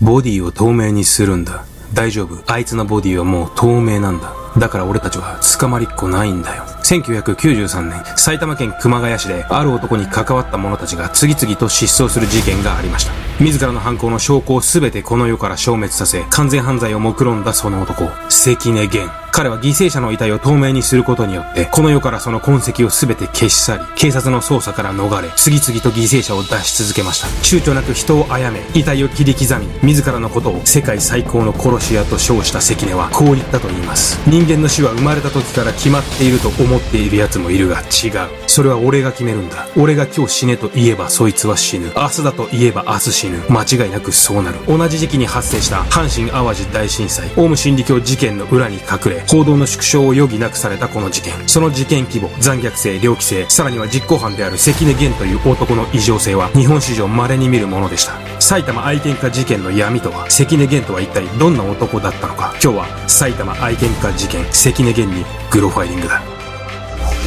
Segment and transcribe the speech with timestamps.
[0.00, 1.64] ボディを透明にするんだ。
[1.92, 2.40] 大丈夫。
[2.46, 4.32] あいつのボディはもう透明なんだ。
[4.56, 6.62] だから俺たちは捕まりっこないんだよ。
[6.84, 13.12] 1993年、埼玉県熊谷市である男に関わった者たちが次々と失踪する事件がありました。
[13.40, 19.27] 自らの犯行の証拠を全てこの世から消滅させ、完全犯罪を目論んだその男、関根源。
[19.38, 27.28] 彼は犠牲者の遺体を透明にすることによって、この世からその痕跡を全て消し去り、警察の捜査から逃れ、次々と犠牲者を出し続けました。
[27.44, 34.18] 躊躇なく人を殺め、遺体を切り刻み、自らのことを世界最高の殺し屋と称した関根は、こう言ったと言います。
[34.28, 38.28] 人間の死は生まれた時から決まっていると思っている奴もいるが違う。
[38.48, 39.68] それは俺が決めるんだ。
[39.76, 41.92] 俺が今日死ねと言えばそいつは死ぬ。
[41.94, 43.38] 明日だと言えば明日死ぬ。
[43.48, 44.58] 間違いなくそうなる。
[44.66, 51.34] 同じ時期に発生した阪神淡路大震災、オウム真理教事件の裏に隠れ、報道の縮小を余儀なくされたこの事件。
[51.46, 58.14] その事件規模、残虐性、猟奇性、さらには実行犯である関根源という男の異常性は日本史上稀に見るものでした。
[58.40, 62.54] 埼玉愛犬家事件の闇とは、関根源とは一体どんな男だったのか。
[62.62, 66.22] 今日は埼玉愛犬家事件、関根源にグロファイリングだ。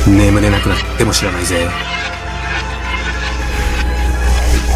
[0.07, 1.67] 眠れなくなっても知らないぜ。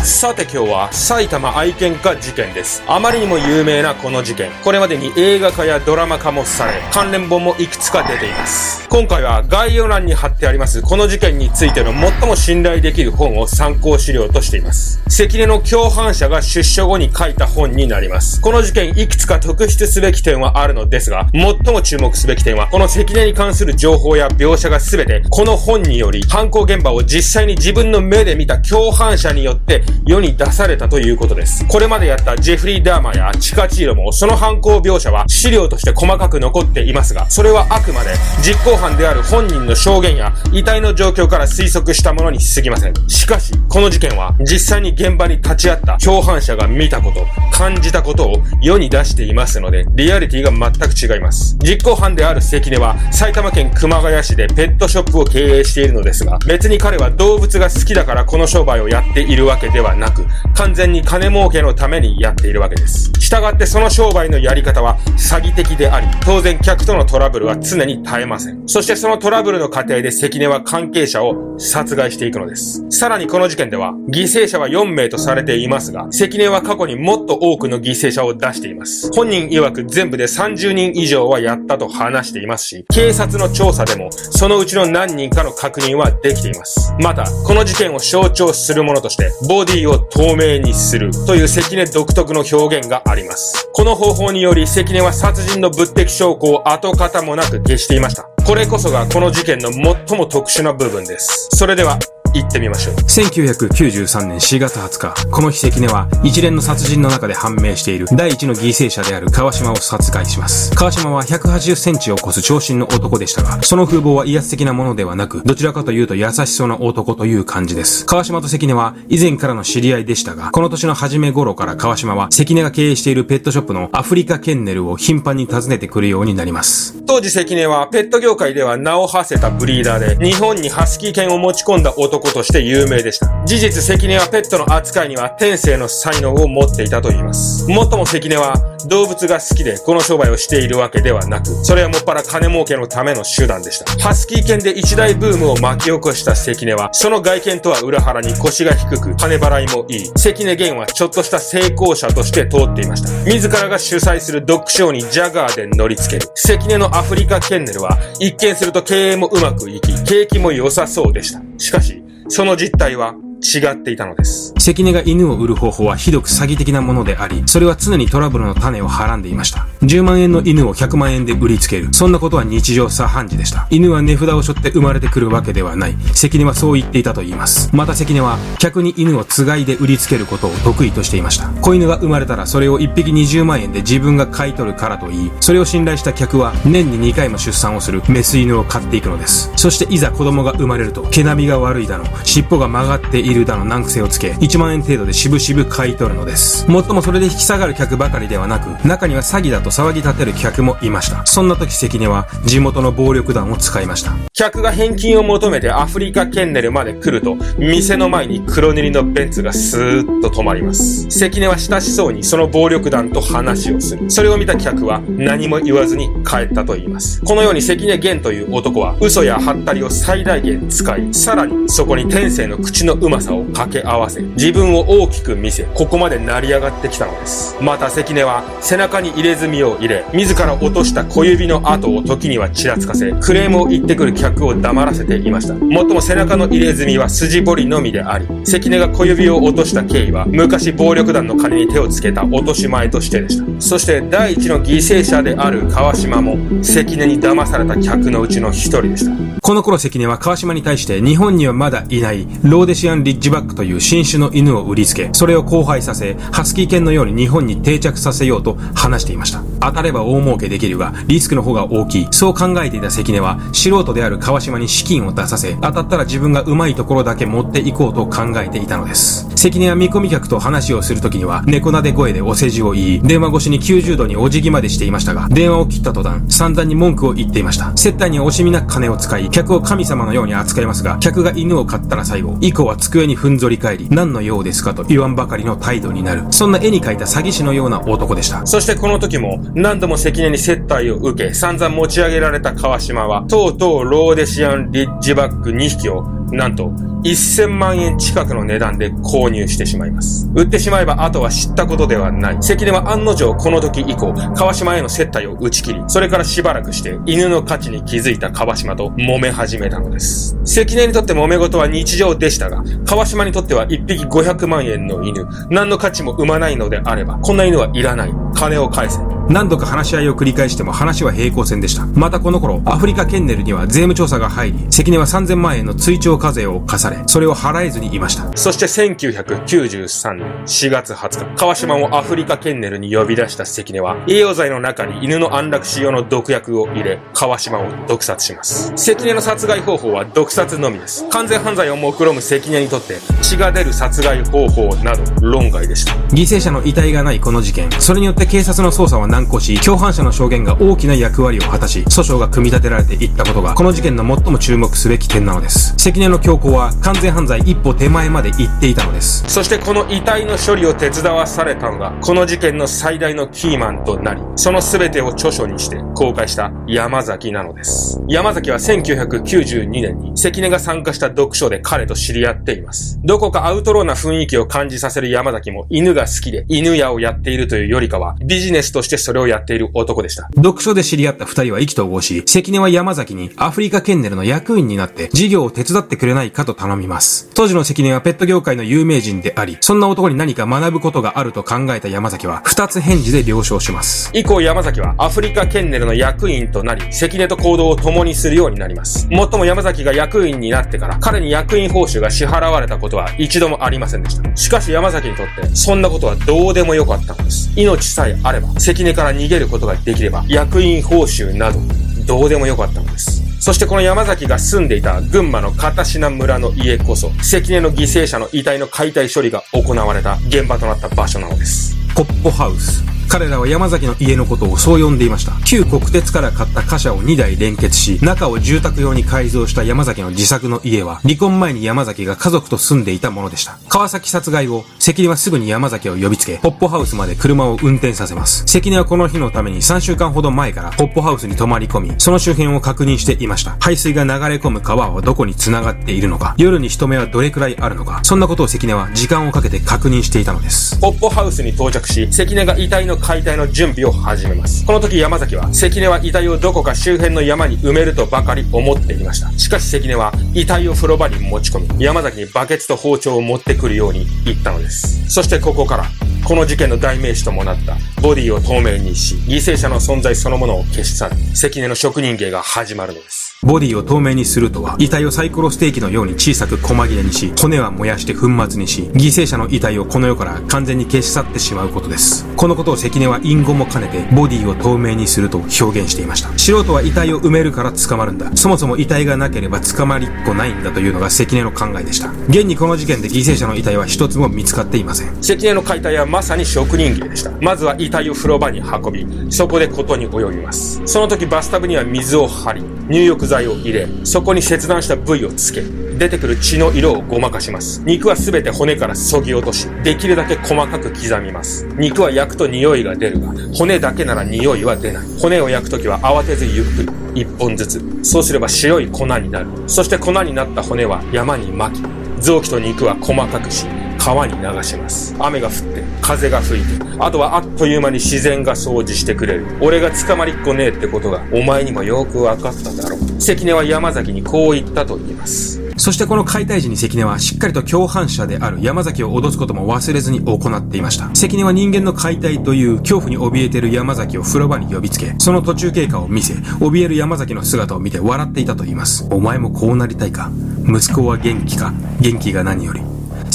[0.06, 2.84] さて今日は埼玉愛犬家事件です。
[2.86, 4.52] あまりにも有名なこの事件。
[4.64, 8.88] これまでに映画化やドラマ化もされ、関連本もいくつか出ています。
[8.88, 15.02] 今回は概要欄に貼ってありますこの事件についての最も信頼できる本を参考資料としています。
[15.10, 18.40] 関根の共犯者が出所後に書いた本になります。
[18.42, 31.66] この事件いくつか特筆すべき点はあるのですが、最も注目すべき点は、この関根に関する情報や描写が全て、この本により、犯行現場を実際に自分の目で見た共犯者によって世に出されたということです。
[31.68, 38.12] これまでやったジェフリー・ダーマやチカチーロもその犯行描写は資料として細かく残っていますが、それはあくまで
[38.44, 42.94] 実行犯である本人の証言や遺体の状況から推測したものに過ぎません。
[43.08, 51.58] しかし、この事件は実際に現場に立ち会った共犯者が見たこと、感じたことを世に出していますので、リアリティが全く違います。
[51.62, 60.26] 実行犯である関根は埼玉県熊谷市でペットショップを経営しているのですが、別に彼は動物が好きだからこの商売をやっているわけでははなく、
[60.56, 63.12] 完全に金儲けのためにやっているわけです。
[63.20, 68.68] 従ってその商売のやり方は詐欺的であり、当然客とのトラブルは常に絶えません。
[68.68, 72.86] そしてそのトラブルの過程で関根は関係者を殺害していくのです。
[72.90, 79.12] さらにこの事件では、犠牲者は4名とされていますが、関根は過去にもっと多くの犠牲者を出しています。
[79.14, 86.94] 本人曰く全部で30人以上はやったと話していますし、警察の調査でも、そのうちの何人かの確認はできています。
[87.02, 93.70] また、この事件を象徴するものとして、ボディを透明にするという関根独特の表現があります。
[93.74, 98.30] この方法により関根は殺人の物的証拠を跡形もなく消していました。
[98.46, 101.50] これこそがこの事件の最も特殊な部分です。
[101.52, 102.00] それでは、
[102.36, 102.96] 行ってみましょう。
[102.96, 110.76] 1993年4月20日、この日関根は一連の殺人の中で判明している第一の犠牲者である川島を殺害します。
[110.76, 118.06] 川島は180センチを超す長身の男でしたが、その風貌は威圧的なものではなく、どちらかというと優しそうな男という感じです。
[118.06, 127.02] 川島と関根は以前からの知り合いでしたが、この年の初め頃から川島は関根が経営しているペットショップのアフリカケンネルを頻繁に訪ねてくるようになります。
[127.08, 133.28] 当時関根はペット業界では名を馳せたブリーダーで、日本にハスキー犬を持ち込んだ男として有名でした。
[133.46, 137.70] 事実関根はペットの扱いには天性の才能を持っていたと言います。
[137.70, 138.56] もっとも関根は
[138.88, 143.92] 動物が好きでこの商売をしているわけではなく、それはもっぱら金儲けのための手段でした。
[144.04, 150.12] ハスキー犬で一大ブームを巻き起こした関根は、その外見とは裏腹に腰が低く、金払いもいい。
[150.16, 153.10] 関根源はちょっとした成功者として通っていました。
[153.32, 156.32] 自らが主催するドッグショーにジャガーで乗り付ける。
[156.36, 161.42] 関根のアフリカケンネルは、一見すると経営もうまくいき、景気も良さそうでした。
[161.58, 163.16] しかし、その実態は
[163.46, 164.54] 違っていたのです。
[164.58, 169.68] 関根が犬を売る方法はひどく詐欺的なものであり、それは常にトラブルの種をはらんでいました。
[169.82, 171.94] 10万円の犬を100万円で売りつける。
[171.94, 173.68] そんなことは日常茶飯事でした。
[173.70, 175.96] 犬は値札を背負って生まれてくるわけではない。
[176.14, 177.70] 関根はそう言っていたと言います。
[177.76, 181.50] また関根は客に犬をつがいで売りつけることを得意としていました。
[181.62, 189.52] 子犬が生まれたらそれを1匹20万円で自分が買い取るからと言い、それを信頼した客は年に2回も出産をするメス犬を買っていくのです。
[189.56, 196.70] そしていざ子供が生まれると毛並みが悪いだの、尻尾が曲がっているルだの難癖をつけ、1万円程度で渋々買い取るのです。
[196.70, 201.26] もっともそれで引き下がる客ばかりではなく、中には詐欺だと騒ぎ立てる客もいました。
[201.26, 204.14] そんな時関根は地元の暴力団を使いました。
[204.34, 211.10] 客が返金を求めてアフリカケンネルまで来ると、店の前に黒塗りのベンツがスーッと止まります。
[211.10, 214.10] 関根は親しそうにその暴力団と話をする。
[214.10, 217.22] それを見た客は何も言わずに帰ったと言います。
[217.22, 227.56] このように関根源という男は嘘やハったりを最大限使い、さらにそこに天性の口のうまさを掛け合わせ、自分を大きく見せ、ここまで成り上がってきたのです。
[227.62, 235.56] また関根は背中に入れ墨を入れ、自ら落とした小指の跡を時にはちらつかせ、クレームを言ってくる客を黙らせていました。
[235.56, 243.46] もっとも背中の入れ墨は筋彫りのみであり、関根が小指を落とした経緯は、昔暴力団の金に手をつけた落とし前としてでした。
[243.60, 249.12] そして第一の犠牲者である川島も、関根に騙された客のうちの一人でした。
[249.42, 259.44] この頃関根は川島に対して日本にはまだいないローデシアンリッジバックという新種の犬を売りつけ、それを交配させ、ハスキー犬のように日本に定着させようと話していました。
[259.62, 262.08] 当たれば大儲けできるが、リスクの方が大きい。
[262.10, 269.30] そう考えていた関根は、素人である川島に資金を出させ、当たったら自分が上手いところだけ持っていこうと考えていたのです。
[269.36, 277.72] 関根は見込み客と話をするときには、猫なで声でお世辞を言い、電話越しに90度にお辞儀までしていましたが、電話を切った途端、散々に文句を言っていました。
[277.78, 286.24] 接待に惜しみなく金を使い、客を神様のように扱いますが、客が犬を飼ったら最後、以降は机にふんぞり返り、何の用ですかと言わんばかりの態度になる。
[286.32, 288.46] そんな絵に描いた詐欺師のような男でした。
[288.46, 296.70] そしてこの時も、何度も関根に接待を受け、散々持ち上げられた川島は、とうとうローデシアンリッジバック2匹を、なんと、
[297.04, 300.30] 1000万円近くの値段で購入してしまいます。
[300.36, 302.38] 売ってしまえばあとは知ったことではない。
[302.42, 310.38] 関根は案の定この時以降、川島への接待を打ち切り、それからしばらくして犬の価値に気づいた川島と揉め始めたのです。
[310.44, 318.14] 関根にとって揉め事は日常でしたが、川島にとっては1匹500万円の犬、何の価値も生まないのであれば、こんな犬はいらない。
[318.36, 319.15] 金を返せ。
[319.30, 321.86] 何度か話し合いを繰り返しても話は平行線でした。
[321.88, 328.26] またこの頃、アフリカケンネルには税務調査が入り、関根は3000万円の追徴課税を課され、それを払えずにいました。
[328.38, 338.74] そして1993年4月20日、川島をアフリカケンネルに呼び出した関根は、栄養剤の中に犬の安楽死用の毒薬を入れ、川島を毒殺します。
[338.76, 341.08] 関根の殺害方法は毒殺のみです。
[341.10, 345.94] 完全犯罪を目論む関根にとって、血が出る殺害方法など論外でした。
[346.16, 355.74] 犠牲者の遺体がないこの事件、それによって警察の捜査は難航し、共犯者の証言が大きな役割を果たし、訴訟が組み立てられていったことが、この事件の最も注目すべき点なのです。
[355.78, 359.24] 関根の強行は完全犯罪一歩手前まで行っていたのです。
[359.30, 368.02] そしてこの遺体の処理を手伝わされたのが、この事件の最大のキーマンとなり、その全てを著書にして公開した山崎なのです。
[368.10, 373.00] 山崎は1992年に関根が参加した読書で彼と知り合っています。
[373.06, 380.28] どこかアウトローな雰囲気を感じさせる山崎も犬が好きで犬屋をやっているというよりかは、ビジネスとしてそれをやっている男でした。
[380.36, 387.30] 読書で知り合った二人は意気投合し、関根は山崎にアフリカケンネルの役員になって事業を手伝ってくれないかと頼みます。
[387.36, 394.10] 当時の関根はペット業界の有名人であり、そんな男に何か学ぶことがあると考えた山崎は、二つ返事で了承します。
[394.14, 399.08] 以降山崎はアフリカケンネルの役員となり、関根と行動を共にするようになります。
[399.12, 404.36] もっとも山崎が役員になってから、彼に役員報酬が支払われたことは一度もありませんでした。
[404.36, 407.52] しかし山崎にとって、そんなことはどうでもよかったのです。
[407.56, 411.60] 命さえあれば、関根から逃げることができれば、役員報酬など、
[412.06, 413.24] どうでもよかったのです。
[413.40, 421.76] そしてこの山崎が住んでいた群馬の片品村の家こそ、関根の犠牲者の遺体の解体処理が行われた現場となった場所なのです。
[421.94, 422.95] コッポハウス。
[423.16, 425.32] 彼らは山崎の家のことをそう呼んでいました。
[425.46, 433.58] 旧国鉄から買った貨車を2台連結し、中を住宅用に改造した山崎の自作の家は、離婚前に山崎が家族と住んでいたものでした。
[433.70, 438.44] 川崎殺害後、関根はすぐに山崎を呼びつけ、ポッポハウスまで車を運転させます。
[438.48, 443.56] 関根はこの日のために3週間ほど前からポッポハウスに泊まり込み、その周辺を確認していました。
[443.62, 450.78] 排水が流れ込む川はどこに繋がっているのか、夜に人目はどれくらいあるのか、そんなことを関根は時間をかけて確認していたのです。
[450.82, 454.66] ポッポハウスに到着し、関根が遺体の解体の準備を始めます。
[454.66, 459.32] この時山崎は、関根は遺体をどこか周辺の山に埋めるとばかり思っていました。
[459.38, 465.08] しかし関根は、遺体を風呂場に持ち込み、山崎にバケツと包丁を持ってくるように言ったのです。
[465.08, 465.86] そしてここから、
[466.24, 473.25] この事件の代名詞ともなったボディを透明にし、犠牲者の存在そのものを消し去る関根の職人芸が始まるのです。
[473.46, 482.26] ボディを透明にするとは、遺体をサイコロステーキのように小さく細切れにし、骨は燃やして粉末にし、犠牲者の遺体をこの世から完全に消し去ってしまうことです。
[482.36, 486.36] このことを関根は隠語も兼ねて、ボディを透明にすると表現していました。
[486.40, 488.36] 素人は遺体を埋めるから捕まるんだ。
[488.36, 492.10] そもそも遺体がなければ捕まりっこないんだというのが関根の考えでした。
[492.30, 495.16] 現にこの事件で犠牲者の遺体は一つも見つかっていません。
[495.22, 497.30] 関根の解体はまさに職人芸でした。
[497.42, 500.82] まずは遺体を風呂場に運び、そこでことに及びます。
[500.88, 507.82] その時バスタブには水を張り、入浴剤を入れ、そこに切断した部位をつけ、出てくる血の色をごまかします。
[507.86, 511.68] 肉は全て骨から削ぎ落とし、できるだけ細かく刻みます。
[511.78, 515.08] 肉は焼くと匂いが出るが、骨だけなら匂いは出ない。
[515.20, 517.82] 骨を焼くときは慌てずゆっくり、一本ずつ。
[518.04, 519.48] そうすれば白い粉になる。
[519.68, 521.86] そして粉になった骨は山に巻き、
[522.20, 523.66] 臓器と肉は細かくし、
[523.98, 525.16] 川に流します。
[525.20, 529.46] 雨が降って、風が吹いて、あとはあっという間に自然が掃除してくれる。
[529.62, 533.00] 俺が捕まりっこねえってことが、お前にもよくわかっただろう。
[533.22, 535.62] 関根は山崎にこう言ったと言います。
[535.78, 541.10] そしてこの解体時に関根はしっかりと共犯者である山崎を脅すことも忘れずに行っていました。
[541.14, 549.06] 関根は人間の解体という恐怖に怯えている山崎を風呂場に呼びつけ、その途中経過を見せ、怯える山崎の姿を見て笑っていたと言います。
[549.12, 550.32] お前もこうなりたいか？
[550.66, 551.74] 息子は元気か？
[552.00, 552.82] 元気が何より。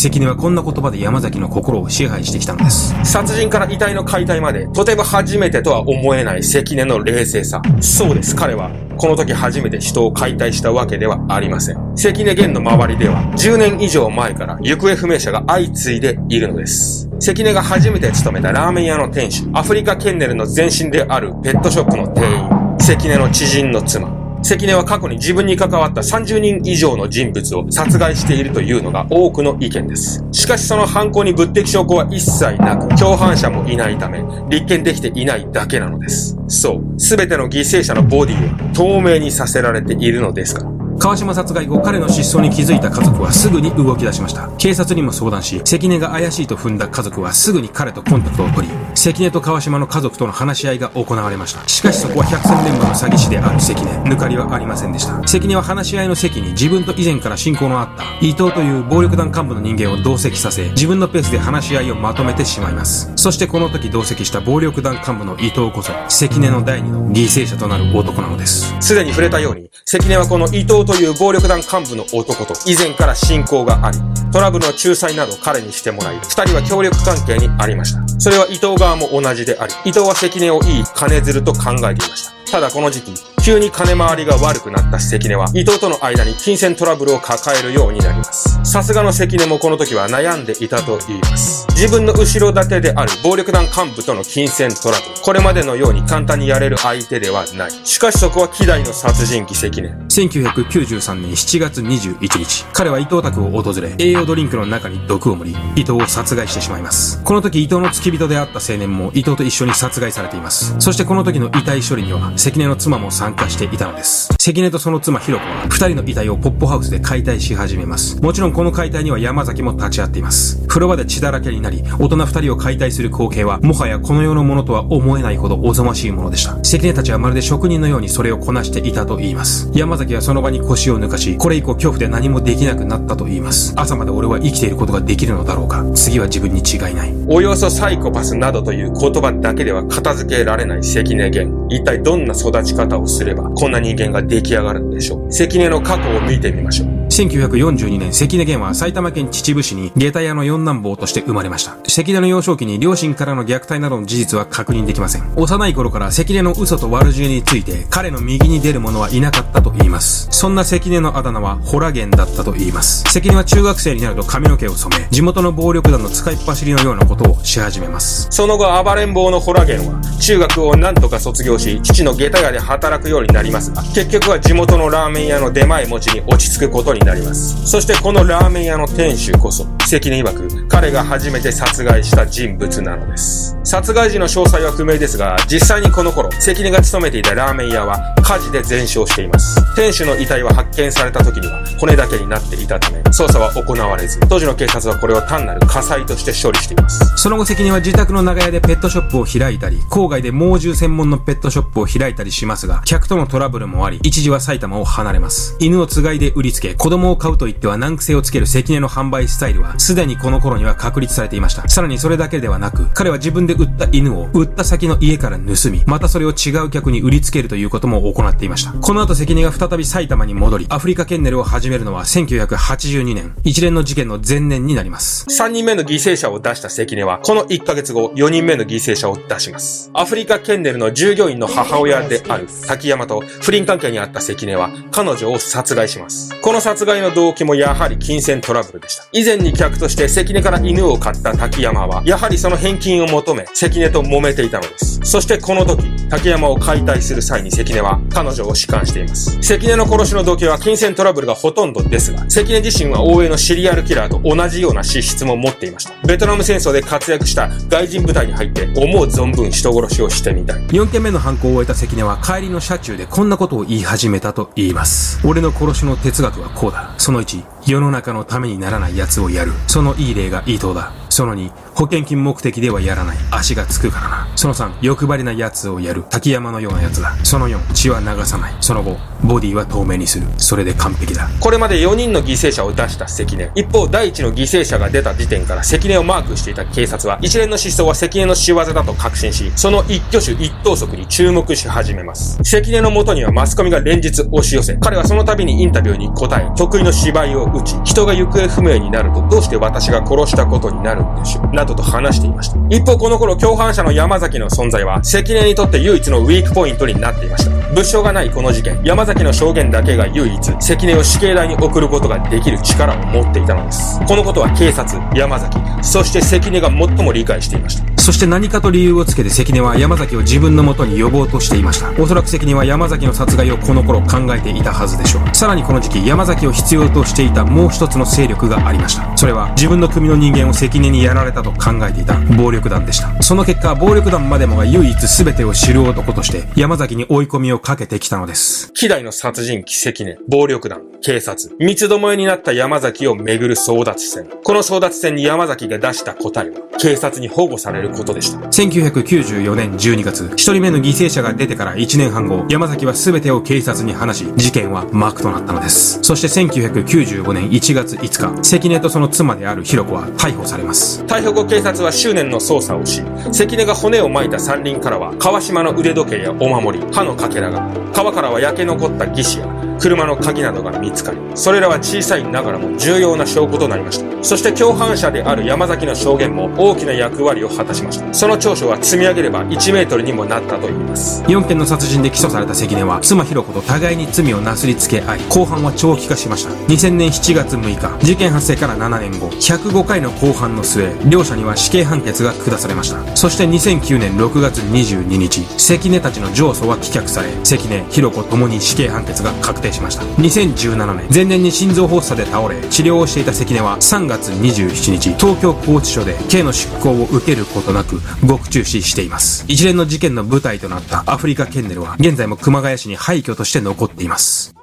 [0.00, 2.94] 関根はこんな言葉で山崎の心を支配してきたのです。
[3.04, 7.60] 殺人から遺体の解体まで、とても初めてとは思えない関根の冷静さ。
[7.82, 11.76] そうです、彼は、この時初めて人を解体したわけではありません。
[11.96, 17.10] 関根源の周りでは、10年以上前から行方不明者が相次いでいるのです。
[17.18, 24.08] 関根が初めて勤めたラーメン屋の店主、アフリカケンネルの前身であるペットショップの店員、関根の知人の妻、
[24.42, 30.24] 関根は過去に自分に関わった30人以上の人物を殺害しているというのが多くの意見です。
[30.32, 36.36] しかしその犯行に物的証拠は一切なく、共犯者もいないため、立件できていないだけなのです。
[36.48, 40.79] そう、すべての犠牲者のボディを透明にさせられているのですから。
[41.00, 44.50] 川島殺害後、彼の失踪に気づいた家族はすぐに動き出しました。
[44.58, 51.66] 警察にも相談し、関根が怪しいと踏んだ家族はすぐに彼とコンタクトを取り、関根と川島の家族との話し合いが行われました。
[51.66, 55.26] しかしそこは百戦錬磨の詐欺師である関根、抜かりはありませんでした。
[55.26, 63.10] 関根は話し合いの席に自分と以前から親交のあった伊藤という暴力団幹部の人間を同席させ、自分のペースで話し合いをまとめてしまいます。
[63.16, 68.74] そしてこの時同席した暴力団幹部の伊藤こそ、関根の第二の犠牲者となる男なのです。
[68.80, 73.98] すでに触れたように、関根はこの伊藤とという暴力団幹部の男と以前から親交があり、
[74.32, 78.02] トラブルの仲裁など彼にしてもらい、二人は協力関係にありました。
[78.18, 82.32] それは伊藤側も同じであり、伊藤は関根をいい金づると考えていました。
[82.50, 88.59] ただこの時期、急に金回りが悪くなった関根は、伊藤との間に金銭トラブルを抱えるようになります。
[88.70, 91.66] さすがの関根もこの時は悩んでいたと言います。
[91.70, 95.22] 自分の後ろ盾である暴力団幹部との金銭トラブル。
[95.24, 97.70] これまでのように簡単にやれる相手ではない。
[97.82, 99.88] しかしそこは希代の殺人鬼関根。
[99.88, 107.20] 1993年7月21日、彼は伊藤宅を訪れ、栄養ドリンクの中に毒を盛り、伊藤を殺害してしまいます。
[107.24, 110.76] この時伊藤の付き人であった青年も伊藤と一緒に殺害されています。
[110.78, 114.32] そしてこの時の遺体処理には、関根の妻も参加していたのです。
[114.38, 118.16] 関根とその妻ひろ子は、二人の遺体をポップハウスで解体し始めます。
[118.22, 120.68] もちろんこの解体には山崎も立ち会っています。
[120.68, 126.62] 風呂場で血だらけになり、大人二人を解体する光景は、もはやこの世のものとは思えないほどおぞましいものでした。
[126.62, 129.70] 関根たちはまるで職人のようにそれをこなしていたと言います。
[129.72, 133.72] 山崎はその場に腰を抜かし、これ以降恐怖で何もできなくなったと言います。
[133.76, 135.82] 朝まで俺は生きていることができるのだろうか。
[135.94, 137.14] 次は自分に違いない。
[137.28, 141.66] およそサイコパスなどという言葉だけでは片付けられない関根源。
[141.70, 145.32] 一体どんな育ち方をすれば、こんな人間が出来上がるのでしょう。
[145.32, 146.99] 関根の過去を見てみましょう。
[147.10, 151.76] 1942年、関根源は埼玉県秩父市に下駄屋の四男坊として生まれました。
[151.86, 155.32] 関根の幼少期に両親からの虐待などの事実は確認できません。
[155.36, 160.28] 幼い頃から関根の嘘と悪知恵について彼の右に出る者はいなかったと言います。
[160.30, 163.02] そんな関根のあだ名はホラゲンだったと言います。
[163.12, 168.28] 関根は中学生になると髪の毛を染め、地元の暴力団の使いっ走りのようなことをし始めます。
[168.30, 177.66] その後暴れん坊のホラゲンは中学を何とか卒業し、父の下駄屋で働くようになりますが、結局は地元のラーメン屋の出前持ちに落ち着くことにになります。
[177.66, 183.56] そしてこのラーメン屋の店主こそ、関根曰く、彼が初めて殺害した人物なのです。
[183.64, 189.60] 殺害時の詳細は不明ですが、実際にこの頃、関根が勤めていたラーメン屋は火事で全焼しています。
[189.74, 197.00] 店主の遺体は発見された時には骨だけになっていたため、捜査は行われず、当時の警察はこれを単なる火災として処理しています。
[197.16, 205.56] その後関根は自宅の長屋でペットショップを開いたり、郊外で猛獣専門のペットショップを開いたりしますが、客とのトラブルもあり、一時は埼玉を離れます。
[205.58, 211.68] 犬をつがいで売りつけ、子供を買うと言っては難癖をつける関根の販売スタイルはは、すでにこの頃には確立されていました。
[211.68, 218.72] さらにそれだけではなく、彼は自分で売った犬を、売った先の家から盗み、またそれを違う客に売りつけるということも行っていました。
[218.72, 225.26] この後関根が再び埼玉に戻り、アフリカケンネルを始めるのは1982年、一連の事件の前年になります。
[225.26, 229.90] 3人目の犠牲者を出した関根は、この1ヶ月後、4人目の犠牲者を出します。
[229.94, 236.34] アフリカケンネルの従業員の母親である滝山と不倫関係にあった関根は、彼女を殺害します。
[236.40, 239.04] この殺殺害の動機もやはり金銭トラブルでした。
[239.12, 244.98] 以前に客として関根から犬を買った滝山は、やはりその返金を求め、関根と揉めていたのです。
[245.02, 249.38] そしてこの時、滝山を解体する際に関根は彼女を仕官しています。
[249.42, 255.92] 関根の殺しの動機は金銭トラブルがほとんどですが、関根自身は大江のシリアルキラーと同じような資質も持っていました。
[256.06, 260.62] ベトナム戦争で活躍した外人部隊に入って思う存分人殺しをしてみたい。
[260.68, 265.20] 4件目の犯行を終えた関根は帰りの車中でこんなことを言い始めたと言います。
[265.26, 266.94] 俺の殺しの哲学はこうだ。
[266.98, 269.52] その1、世の中のためにならない奴をやる。
[269.66, 270.92] そのいい例が伊藤だ。
[271.10, 273.16] その2、保険金目的ではやらない。
[273.30, 274.28] 足がつくからな。
[274.36, 276.04] その3、欲張りな奴をやる。
[276.08, 277.14] 滝山のような奴だ。
[277.24, 278.54] その4、血は流さない。
[278.60, 280.26] その5、ボディは透明にする。
[280.38, 281.28] それで完璧だ。
[281.40, 283.50] これまで4人の犠牲者を出した関根。
[283.54, 292.38] 一方、第一の犠牲者が出た時点から関根をマークしていた警察は、一連の失踪は関根の仕業だと確信し、その一挙手一投足に注目し始めます。
[292.44, 301.54] 関根の元にはマスコミが連日押し寄せ、彼はその度にインタビューに答え、得意の芝居をうち、人が行方不明になるとどうして私が殺したことになるんでしょう。
[301.54, 302.56] などと話していました。
[302.68, 307.50] 一方、この頃共犯者の山崎の存在は、関根にとって唯一のウィークポイントになっていました。
[307.70, 314.00] 物証がないこの事件、山崎の証言だけが唯一、関根を死刑台に送ることができる力を持っていたのです。
[314.06, 317.90] このことは警察、山崎、そして関根が最も理解していました。
[318.00, 321.90] そして何かと理由をつけて関根は山崎を自分の元に呼ぼうとしていました。
[322.02, 325.36] おそらく関根は山崎の殺害をこの頃考えていたはずでしょう。
[325.36, 329.16] さらにこの時期、山崎を必要としていたもう一つの勢力がありました。
[329.16, 333.22] それは自分の組の人間を関根にやられたと考えていた暴力団でした。
[333.22, 338.72] その結果、暴力団までもが唯一全てを知る男として山崎に追い込みをかけてきたのです。
[338.72, 344.28] 希代の殺人鬼関根、暴力団、警察、三つどもえになった山崎をめぐる争奪戦。
[344.42, 348.38] この争奪戦に山崎が出した答えは、警察に保護されることでした。
[348.48, 356.00] 1994年12月、一人目の犠牲者が出てから1年半後、山崎は全てを警察に話し、事件は幕となったのです。
[356.02, 361.02] そして1995年1月5日、関根とその妻であるひろ子は逮捕されます。
[361.04, 369.46] 逮捕後警察は執念の捜査をし、関根が骨を巻いた山林からは、川島の腕時計やお守り、歯のかけらが、川からは焼け残った義手や、
[369.78, 374.24] 車の鍵などが見つかり、それらは小さいながらも重要な証拠となりました。
[374.24, 378.12] そして共犯者である山崎の証言も大きな役割を果たしました。
[378.12, 381.22] その調書は積み上げれば1メートルにもなったといいます。
[381.24, 386.50] 4件の殺人で起訴された関根は、妻ひろ子と互いに罪をなすりつけ合い、後半は長期化しました。
[386.72, 393.16] 2000年7月6日、事件発生から7年後、105回の公判の末、両者には死刑判決が下されました。
[393.16, 414.54] そして2009年6月22日、関根たちの上訴は棄却され、関根、ひろ子ともに死刑判決が確定しました2017年前年に心臓発作で倒れ治療をしていた関根は3月27日東京拘置所で刑の執行を受けることなく獄中死しています一連の事件の舞台となったアフリカケンネルは現在も熊谷市に廃墟として残っています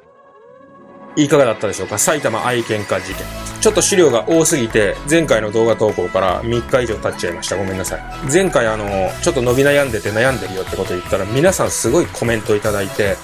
[1.17, 1.97] いかがだったでしょうか？
[1.97, 3.25] 埼玉愛犬家事件。
[3.59, 7.57] ちょっと資料が多すぎて、前回の動画投稿から3日以上経っちゃいました。
[7.57, 8.01] ごめんなさい。
[8.31, 8.85] 前回あの、
[9.23, 13.15] ちょっと伸び悩んでて悩んでるよってこと言ったら、皆さんすごいコメントいただいて、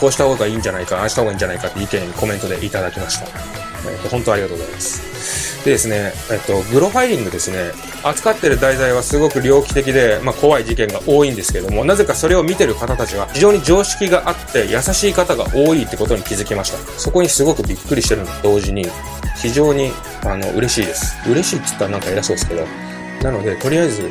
[0.00, 3.26] こうした方がいいんじゃないか、ああした方がいいんじゃないかって意見コメントでいただきました。
[3.88, 5.64] えっと、本当ありがとうございます。
[5.64, 16.78] でですね、えっと、グロファイリングですね、扱ってる題材はすごく猟奇的で、まあ、怖い事件が多いんですけども、なぜかそれを見てる方たちは非常に常識があって優しい方が多いってことに気づきました。
[16.98, 18.86] そこにすごくびっくりしてるのと同時に、
[19.36, 19.92] 非常に、
[20.24, 21.16] あの、嬉しいです。
[21.28, 22.66] 嬉しいって言ったらなんか偉そうですけど、
[23.22, 24.10] なので、とりあえず、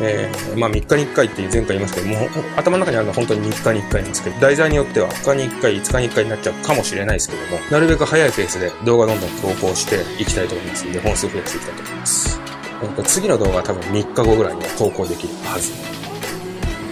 [0.00, 12.40] えー、まあ3日に1回って前回言いましたけど、もう頭の中にあるのは本当に3日に1回なんですけど、題材によっては2日に1回、5日に1回になっちゃうかもしれないですけども、なるべく早いペースで動画どんどん投稿していきたいと思いますので、本数増やしていきたいと思います。
[12.82, 15.72] えっ、と次の動画は多分3日後ぐらいには投稿できるはず。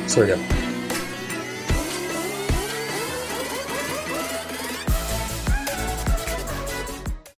[0.07, 0.72] それでは。